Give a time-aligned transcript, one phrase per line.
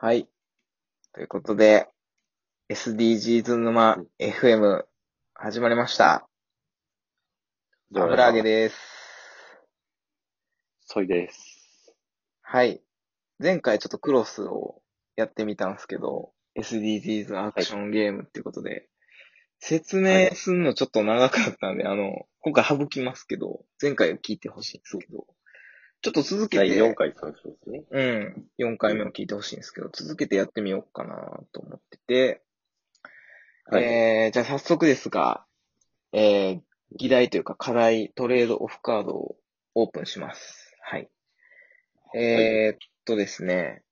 [0.00, 0.28] はい。
[1.12, 1.88] ということで、
[2.70, 4.84] SDGs 沼 FM
[5.34, 6.28] 始まりました。
[7.92, 8.76] 油揚げです。
[10.86, 11.96] そいです。
[12.42, 12.80] はい。
[13.40, 14.80] 前回ちょっとクロスを
[15.16, 18.88] やってみたんですけど、SDGs アクションゲームっていうことで、
[19.58, 25.26] 説明すんのちょっと長かったんで、あの、今回省きますけど、前回聞いてほしいんですけど、
[26.00, 27.82] ちょっと続け第て、4回参照ですね。
[27.90, 28.46] うん。
[28.58, 32.42] 4回目を聞いてほしいんですけど、続けてやってみようかなと思ってて、
[33.66, 35.44] はいえー、じゃあ早速ですが、
[36.12, 36.60] えー、
[36.96, 39.36] 議題というか課題、トレードオフカードを
[39.74, 40.72] オープンします。
[40.80, 41.10] はい。
[42.14, 43.82] えー、っとですね、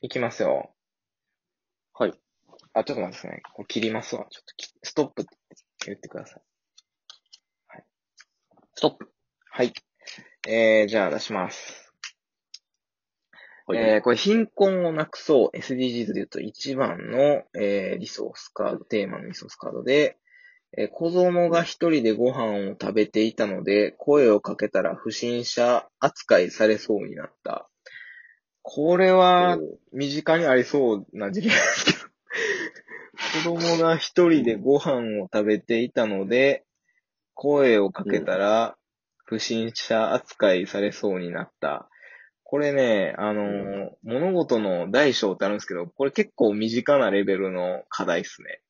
[0.00, 0.74] いきますよ。
[1.92, 2.12] はい。
[2.72, 3.42] あ、ちょっと待ってくださいね。
[3.52, 4.26] これ切りますわ。
[4.30, 5.36] ちょっときストップって
[5.86, 6.42] 言ってください。
[7.68, 7.84] はい。
[8.74, 9.10] ストップ。
[9.50, 9.72] はい。
[10.46, 11.92] えー、じゃあ出します。
[13.66, 20.16] はいえー、これ貧困をなくそう SDGs で言うと一番の、えーリソースカード、テーマのリソースカードで、
[20.76, 27.68] えー子供が一人でご飯を食べていたので、声をかけたら不審者扱いされそうになった。
[28.62, 29.58] これは、
[29.92, 31.92] 身近にありそうな事件ですけ
[33.44, 36.64] ど、子供が一人でご飯を食べていたので、
[37.34, 38.77] 声をかけたら
[39.28, 41.88] 不審者扱いされそうになった。
[42.44, 48.62] これね、あのー物事の大小ってあるんですけど、これ結構身近なレベルの課題ですね。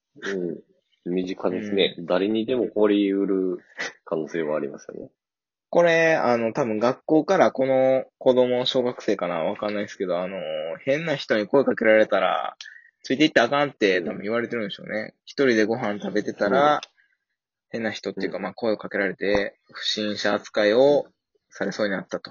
[1.04, 1.14] うん。
[1.14, 1.94] 身近ですね。
[2.00, 3.58] 誰にでも起こりうる
[4.04, 5.10] 可能性はありますよね。
[5.70, 10.38] これ、あの、多分学校からこの子供、小学生かなわかんないですけど、あの、
[10.84, 12.56] 変な人に声かけられたら、
[13.04, 15.14] ついていってあかんって多分言われてるんでしょうね。
[15.24, 16.80] 一人でご飯食べてたら、
[17.70, 21.06] 変な人っていうか、うんまあ声をかけられて、不審者扱いを
[21.50, 22.30] されそうになったと。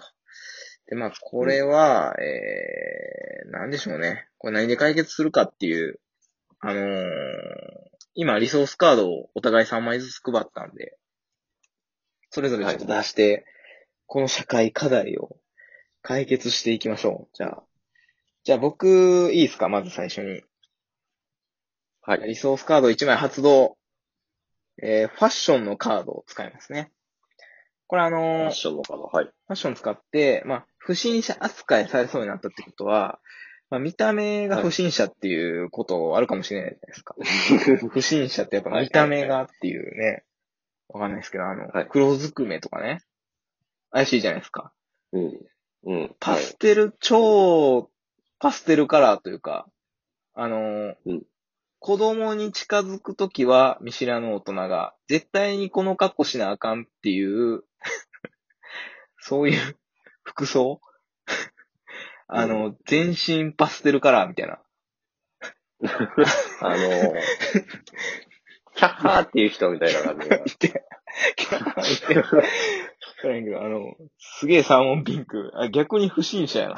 [0.87, 4.27] で、まあこれは、えー、なんでしょうね。
[4.37, 5.99] これ何で解決するかっていう、
[6.59, 6.87] あのー
[8.19, 10.97] 今リソースカードをお互い3枚ずつ配ったんで、
[12.31, 13.45] それぞれちょっと出して、
[14.07, 15.37] この社会課題を
[16.01, 17.35] 解決していきましょう。
[17.35, 17.63] じゃあ。
[18.43, 19.69] じゃあ僕、いいですか？
[19.69, 20.41] まず最初に。
[22.01, 22.21] はい。
[22.29, 23.76] リソースカード1枚発動。
[24.81, 26.91] えー、ファッションのカードを使いますね。
[27.87, 29.03] これあのファーッションのカード。
[29.03, 29.25] はい。
[29.25, 33.19] ファッション使って、まあ、不審者扱いされそうになったってことは、
[33.69, 37.15] まあ、見た目が不審者っていうことあるかもしれないじゃないですか。
[37.89, 40.25] 不審者ってやっぱ見た目がっていうね、
[40.89, 43.01] わかんないですけど、あの、はい黒ずくめとかね、
[43.91, 44.73] 怪しいじゃないですか。
[45.11, 45.47] うん。
[45.83, 46.15] うん。
[46.19, 46.43] パはい。
[46.43, 47.89] ステル、超
[48.39, 49.67] パステルカラーというか、
[50.33, 51.23] あのーうん
[51.79, 57.63] 子供に近づくときは見知らぬ大人が、絶対にこの格好しなあかんっていう、
[59.19, 59.77] そういう
[60.23, 60.81] 服装？
[62.27, 64.59] あの、全身パステルカラーみたいな。
[66.61, 67.13] あのー、
[68.75, 70.39] キャッハーっていう人みたいな感じが。
[70.39, 72.21] キャー言ってる。
[72.21, 72.27] わ
[73.21, 75.51] からんけど、あの、すげえサーモンピンク。
[75.55, 76.77] あ、逆に不審者やな。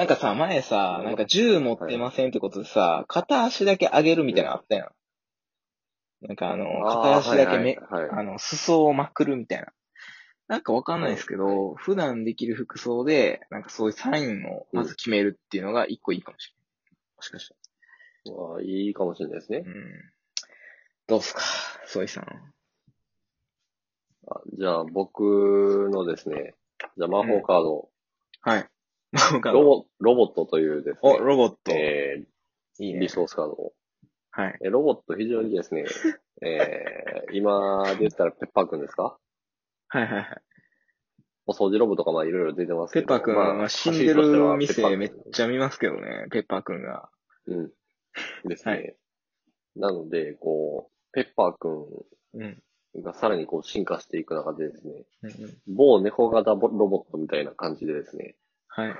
[0.00, 4.88] なんかさ、前さ、なんか銃持ってませんってことでさ、片足だけ上げるみたいなのあったやん。
[6.26, 9.66] なんかあの、片足だけめ、はいはいはいあの、裾をまくるみたいな。
[10.48, 16.60] なんかわかんないですけど、普段できる服装で、なんかそういうサインをまず決めるっていうのが一個いいかもしれない。
[17.16, 17.54] もしかした
[18.32, 19.64] うわいいかもしれないですねら。。
[19.66, 19.74] うん。
[21.08, 21.42] どうすか、
[21.84, 22.24] ソイさん。
[22.24, 22.28] あ
[24.58, 26.54] じゃあ、僕のですね、
[26.96, 27.90] じゃあ魔法カード、
[28.40, 28.69] はい。
[29.52, 31.72] ロボ、ロボットというですお、ね、ロボット。
[31.72, 33.08] えー、いいねリ。
[33.08, 33.72] ソースカードを。
[34.30, 34.58] はい。
[34.62, 35.84] えロボット非常にですね、
[36.46, 39.18] えー、今で言ったらペッパーくんですか？
[39.88, 40.42] はいはいはい。
[41.46, 43.06] お掃除ロボとかまあいろいろ出てますけど。
[43.08, 47.10] ペッパーくんまあは死んでる店めっちゃ見ますけどね、ペッパーくんが。
[47.46, 47.72] うん。
[48.44, 48.72] ですね。
[48.74, 48.96] はい
[49.76, 52.04] なので、こう、ペッパーく
[52.34, 52.42] うん。
[52.44, 55.62] んがさらにこう進化していく中でですね、うんうん。
[55.68, 58.36] 某猫型ボロボットみたいな感じでですね、
[58.70, 58.94] はい。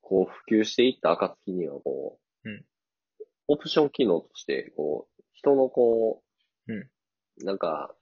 [0.00, 2.64] こう普及していった暁にはこう、うん
[3.46, 6.22] オプション機能として、こう、人のこ
[6.66, 6.88] う、うん
[7.44, 7.94] なんか、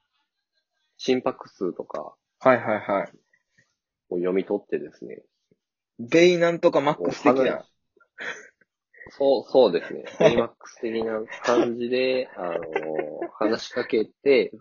[0.99, 3.13] 心拍数とかはいはいはい。
[4.11, 5.23] を読み取ってですね、
[5.99, 7.65] ベイなんとかマックス的な。
[9.11, 10.05] そう、そうですね。
[10.21, 14.53] ベ イマックス的な感じで、あの話しかけて、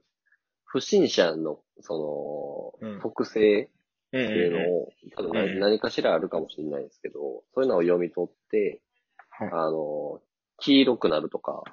[0.64, 3.81] 不審者の、その、うん特性うん
[4.18, 8.82] っていうのを、多分何かしらあるかもしれないですけど、そういうのを読み取って、
[9.30, 10.22] はいあの
[10.58, 11.64] 黄色くなるとか、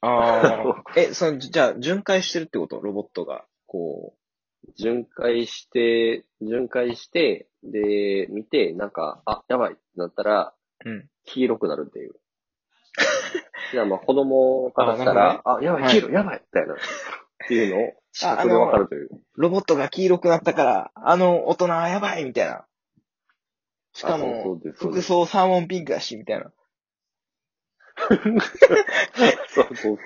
[0.00, 0.84] ああ。
[0.96, 2.80] え、その、じゃあ、巡回してるってこと？
[2.80, 3.44] ロボットが。
[3.66, 4.14] こ
[4.76, 10.54] 巡回して、巡回して、で、見て、なんか、あ、やばいってなったら、
[10.84, 11.08] うん。
[11.24, 12.14] 黄色くなるっていう。
[13.72, 16.74] じゃあまあ子供からしたら、あ,、やばい、はい黄色、やばいみたいな。
[16.74, 16.76] っ
[17.48, 19.10] ていうのを、視覚でわかるという。
[19.34, 22.64] ロボットが黄色くなったから、あの大人はやばいみたいな。
[23.92, 26.52] しかも服装サーモンピンクだし、みたいな。
[27.96, 29.98] そ うそうそうそう。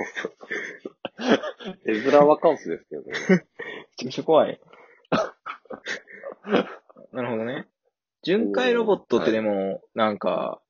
[1.86, 3.08] 絵面はカオスですけどね。
[3.08, 3.14] め
[3.96, 4.58] ちゃくちゃ怖い。
[7.12, 7.68] なるほどね。
[8.22, 10.62] 巡回ロボットってでも、なんか、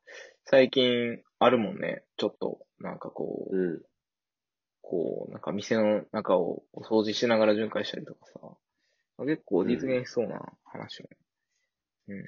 [0.45, 2.03] 最近あるもんね。
[2.17, 3.83] ちょっと、なんかこう、うん。
[4.89, 8.41] こう、なんか店の中を掃除しながら巡回したりとかさ。
[9.25, 11.17] 結構実現しそうな話よね。
[12.09, 12.25] うん。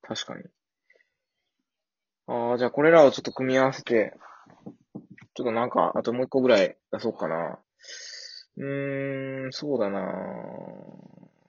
[0.00, 0.44] 確かに。
[2.28, 4.14] ああ、じゃあこれらをちょっと組み合わせて、
[5.34, 7.58] ちょっとなんか、あともう一個ぐらい出そうかな。
[8.56, 10.00] うーん、そうだな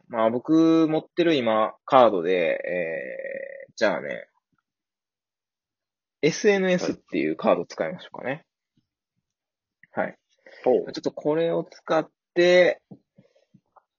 [0.09, 4.27] まあ僕持ってる今、カードで、えー、じゃあね、
[6.21, 8.46] SNS っていうカード使いましょうかね。
[10.67, 12.81] ちょっとこれを使って、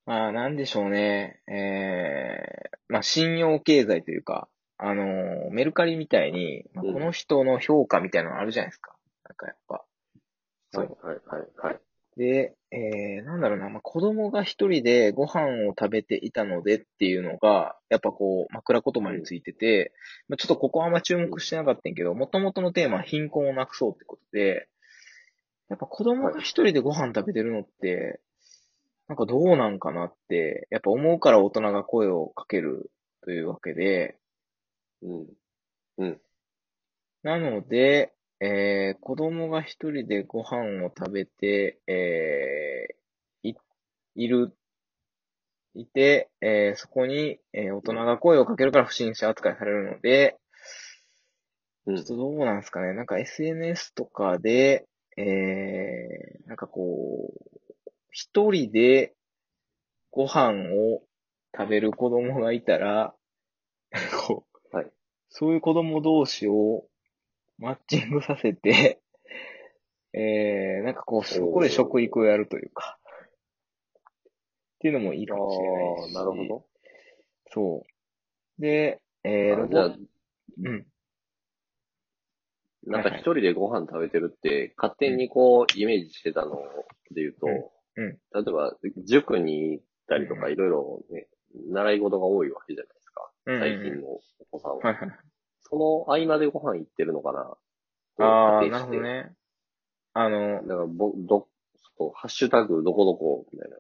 [0.07, 1.43] まあ、なんでしょうね。
[1.47, 4.49] えー、まあ、信用経済というか、
[4.79, 8.95] あのーメルカリみたいに、まあうんこの人の評価みたいなのあるじゃないですか。
[9.25, 9.85] なんかやっぱ。
[10.73, 10.81] そ。
[10.81, 11.81] はいうはいはいはい。
[12.17, 19.93] で、えー、なんだろうな、まあ、子供が一人でご飯を食べていたのでっていうのが、やっぱこう、枕言葉についてて、
[20.29, 24.69] まあ、ちょっとここはあんま注目してなかったんやけど、元々のテーマは貧困をなくそうってことで、
[25.69, 28.21] やっぱ子供が一人でご飯食べてるのって、
[29.07, 32.91] なんかどうなんかなって、やっぱ思うから大人が声をかける
[33.23, 34.19] というわけで、
[35.03, 36.21] うん。
[37.23, 43.57] なので、えー、子供が一人でご飯を食べて、えー、い、
[44.15, 44.57] いる、
[45.75, 50.37] いて、えー、そこに、えー、大人が声をかけるから不審者扱いされるので、
[51.87, 52.93] うんちょっとどうなんですかね。
[52.93, 54.87] なんか SNS とかで、
[55.19, 59.15] えー、なんかこう、一人で
[60.13, 61.03] ご飯を
[61.57, 63.15] 食べる子供がいたら、
[64.27, 64.93] こう、はい
[65.31, 66.87] そういう子供同士を
[67.59, 69.01] マッチングさせて、
[70.15, 76.17] えー、なんかこう、そこで食育をやるというか、っていうのもいいかもしれないし。
[76.17, 76.67] ああ、なるほど。
[77.51, 77.85] そ
[78.59, 78.63] う。
[78.63, 79.99] で、えー、ロボあじゃあ、
[80.65, 80.87] うん。
[82.89, 86.57] なんか一人でご飯食べてるって、勝手にこう、イメージしてたの
[87.11, 91.27] で言うと、うんうん例えば、塾に行ったりとか、いろいろね、
[91.71, 93.31] 習い事が多いわけじゃないですか。
[93.47, 94.21] うん最近のお
[94.51, 94.79] 子さんは。
[94.79, 95.19] はいはい。
[95.63, 97.33] その合間でご飯行ってるのか
[98.19, 98.25] な？
[98.25, 99.33] ああ、なるほどね。
[100.15, 101.49] あの、だから、ぼ、ど、
[101.99, 103.77] そう、ハッシュタグどこどこ、みたいな。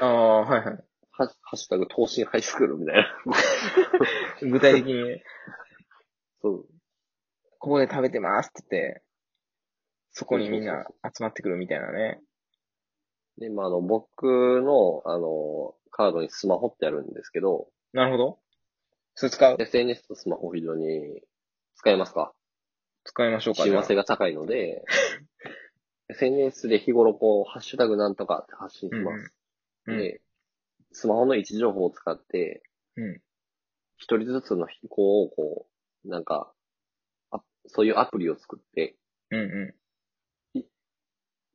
[0.00, 0.84] ああ、はいはい。
[1.10, 3.08] ハッハッシュタグ東進ハイスクールみたいな。
[4.50, 5.24] 具体的にね、
[6.42, 6.66] そう。
[7.58, 9.02] ここで食べてますって言って、
[10.12, 12.20] そこにみんな集まってくるみたいなね。
[13.38, 18.38] で、まあ、あの、僕の、あの、カードにスマホってあるんですけど、なるほど。
[19.14, 21.22] それ使う？SNS とスマホ非常に
[21.76, 22.32] 使えますか？
[23.04, 23.62] 使いましょうか。
[23.62, 24.84] 親和性が高いので、
[26.10, 29.32] SNS で日頃こう、ハッシュタグなんとかって発信します。
[29.86, 30.20] うんうんで、
[30.92, 32.62] スマホの位置情報を使って、
[32.96, 33.20] うん。
[33.96, 35.66] 一人ずつの子をこ
[36.04, 36.57] う、なんか、あ
[37.66, 38.96] そういうアプリを作って、
[39.30, 39.74] うんう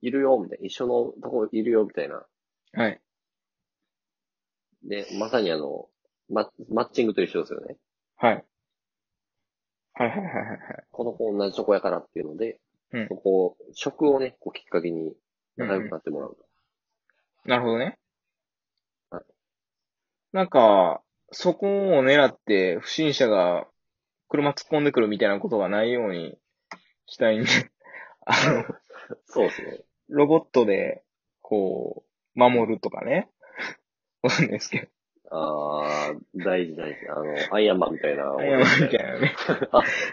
[0.01, 2.17] いるよ、みたいな、一緒のとこいるよ、みたいな。
[2.17, 2.79] ん。
[2.79, 3.01] はい。
[4.83, 5.87] で、まさにあの、
[6.29, 7.77] ママッチングと一緒ですよね。
[8.17, 8.45] はい。
[9.93, 10.83] はいはいはいはいはい。
[10.91, 12.59] この子同じとこやからっていうので、
[12.91, 15.13] うんそこを、食をね、こうきっかけに
[15.57, 16.37] うん仲良くうんなってもらう。
[17.45, 17.97] なるほどね
[19.09, 19.23] はい。
[20.33, 23.67] なんか、そこを狙って不審者が
[24.33, 26.35] 車突っ込んでくるみたいなことがないように
[27.05, 27.49] したいんで、
[28.25, 28.65] あの、
[29.27, 29.81] そうですね。
[30.09, 31.03] ロボットで、
[31.41, 32.03] こ
[32.35, 33.29] う、守るとかね。
[34.23, 34.89] わかんないですけ
[35.29, 37.07] ああ、大事大事。
[37.09, 38.23] あの、アイアンマンみたいな。
[38.23, 38.39] ど。
[38.39, 39.35] アイアンマンみたいなね。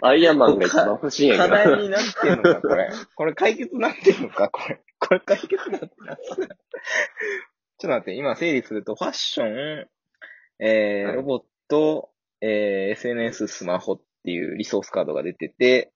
[0.02, 1.48] アイアンマンが一番欲しいんや課。
[1.48, 2.90] 題になってんのか、これ。
[3.14, 4.82] これ解決なってんのか、これ。
[4.98, 6.20] これ解決なってます。
[6.36, 6.46] ちょっ
[7.78, 9.88] と待って、今整理すると、ファッション、
[10.58, 12.10] えーはいロボット、
[12.42, 15.92] えー SNS、スマホっていうリソースカードが出てて、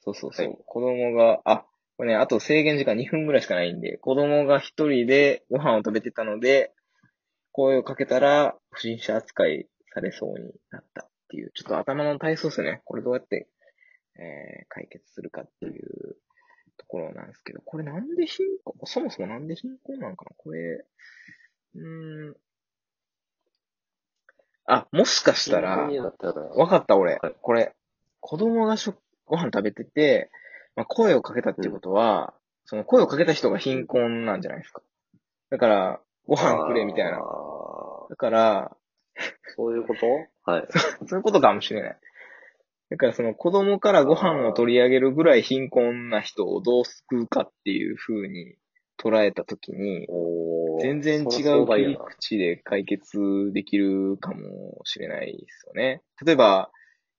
[0.00, 0.46] そうそうそう。
[0.46, 1.64] はい子供が、あ、
[1.96, 6.72] これね、あと制限時間2分ぐらいしかないんで、子供が一人でご飯を食べてたので、
[7.52, 12.82] 声をかけたら不審者扱いされそうになったっていう、ちょっと頭の体操ですね。
[12.84, 13.48] これどうやって、
[14.16, 16.16] えー解決するかっていう
[16.76, 20.84] ところなんですけど、これなんで貧困、そもそもなんで貧困なのかなこれ、
[21.76, 22.36] うーん。
[24.66, 25.88] あ、もしかしたら、
[26.56, 27.74] わかった俺、はいこれ、
[28.20, 28.94] 子供がしょ
[29.26, 30.30] ご飯食べてて、
[30.76, 32.34] まあ、声をかけたっていうことは、
[32.66, 34.82] その声をかけた人が貧困なんじゃないですか。
[35.50, 37.18] だから、ご飯くれみたいな。
[38.08, 38.76] だから、
[39.56, 40.50] そういうこと？
[40.50, 40.68] はい。
[41.06, 41.98] そういうことかもしれない。
[42.90, 48.56] だからその子供からご飯を取り上げるぐらい貧困な人をどう救うかっていう風に
[49.04, 50.06] 捉えたときに、
[50.80, 56.02] 全然違う切り口で解決できるかもしれないですよね。
[56.24, 56.70] 例えば、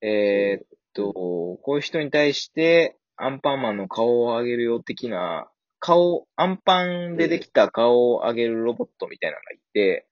[0.02, 5.48] えーっと、こういう人に対してアンパンマンの顔を上げるよ的な、
[5.80, 10.08] 顔、アンパンでできた顔を上げるロボットみたいなのがいて、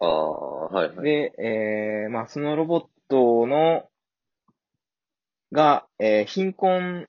[0.00, 1.04] ああ、はいはい。
[1.04, 3.88] で、えー、まあ、そのロボットの、
[5.52, 7.06] が、えー貧困、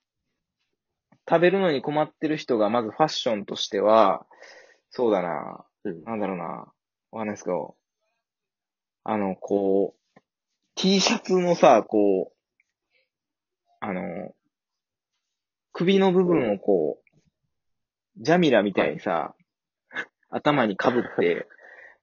[1.30, 4.26] 食べるのに困ってる人が、まずファッションとしては、
[4.90, 6.04] そうだな、うん。
[6.04, 6.68] なんだろうな、わ
[7.12, 7.76] かんないですけど、
[9.04, 10.20] あの、こう、
[10.76, 12.34] T シャツのさ、こう、
[13.80, 14.34] あの、
[15.72, 17.04] 首の部分をこう、
[18.18, 19.36] ジャミラみたいにさ、
[20.30, 21.48] 頭に被って、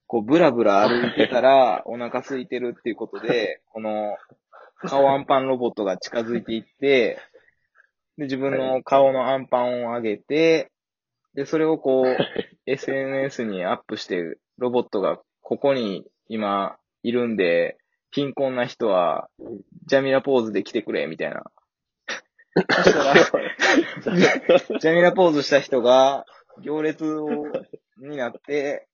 [0.07, 4.17] こう、ブラブラ歩いてたら、お腹空いてるっていうことで、この、
[4.83, 7.19] 顔アンパンロボットが近づいていって、
[8.21, 10.71] で、自分の顔のアンパンを上げて、
[11.33, 12.17] で、それをこう、
[12.67, 17.77] SNS にアップして、ロボットが、ここに今いるんで、
[18.11, 19.27] 貧困な人は、
[19.87, 21.45] ジャミラポーズで来てくれ、みたいな。
[22.69, 23.15] そしたら、
[24.79, 26.27] ジャミラポーズした人が、
[26.61, 27.27] 行列を、
[27.97, 28.87] になって、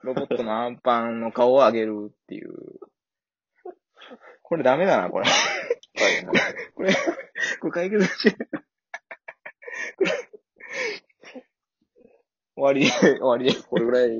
[0.00, 2.54] ロボットのアンパンの顔を上げるっていう。
[4.52, 5.24] これダメだな、これ。
[6.76, 6.94] これ、
[7.58, 8.36] これ解決し
[12.54, 12.84] 終わり。
[12.84, 13.46] で、終わり。
[13.46, 13.62] で。
[13.62, 14.10] これぐらい